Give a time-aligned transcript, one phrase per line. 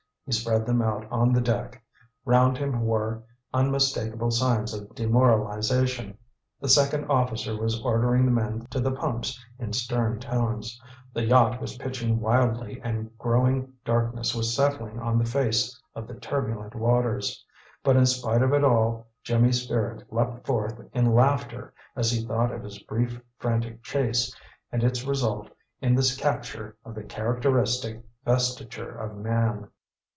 [0.27, 1.83] He spread them out on the deck.
[2.23, 3.21] Round him were
[3.53, 6.17] unmistakable signs of demoralization.
[6.61, 10.79] The second officer was ordering the men to the pumps in stern tones;
[11.11, 16.15] the yacht was pitching wildly and growing darkness was settling on the face of the
[16.15, 17.43] turbulent waters.
[17.83, 22.53] But in spite of it all, Jimmy's spirit leaped forth in laughter as he thought
[22.53, 24.33] of his brief, frantic chase,
[24.71, 25.49] and its result
[25.81, 29.67] in this capture of the characteristic vestiture of man.